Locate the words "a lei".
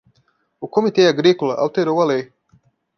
2.01-2.23